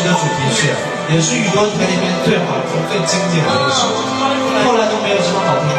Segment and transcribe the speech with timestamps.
[1.10, 3.88] 也是宇宙田里面最好听、最经典的一首，
[4.66, 5.77] 后来都没有什么好听。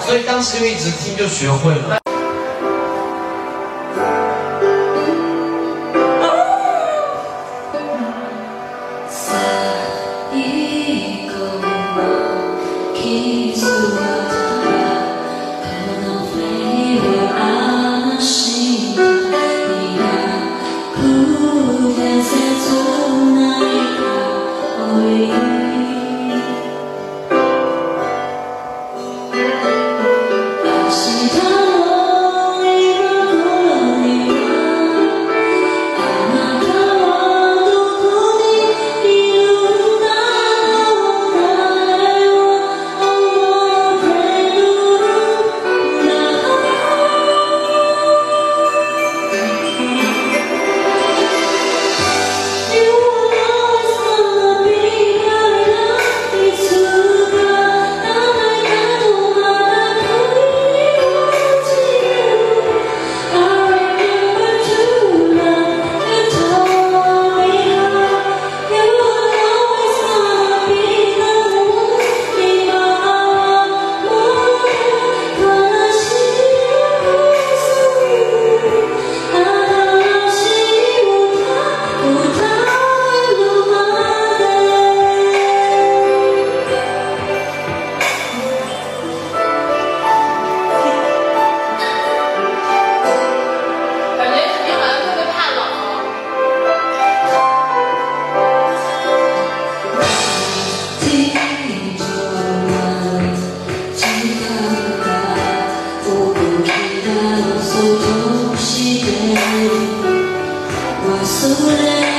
[0.00, 2.01] 所以当时就一直听，就学会了。
[111.42, 112.11] soon as